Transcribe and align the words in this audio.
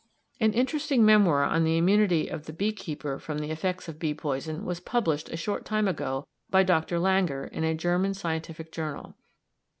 An 0.39 0.53
interesting 0.53 1.05
memoir 1.05 1.43
on 1.43 1.63
the 1.63 1.77
immunity 1.77 2.27
of 2.27 2.47
the 2.47 2.53
bee 2.53 2.71
keeper 2.71 3.19
from 3.19 3.37
the 3.37 3.51
effects 3.51 3.87
of 3.87 3.99
bee 3.99 4.15
poison 4.15 4.65
was 4.65 4.79
published 4.79 5.29
a 5.29 5.37
short 5.37 5.63
time 5.63 5.87
ago 5.87 6.25
by 6.49 6.63
Dr. 6.63 6.97
Langer 6.97 7.47
in 7.51 7.63
a 7.63 7.75
German 7.75 8.15
scientific 8.15 8.71
journal. 8.71 9.13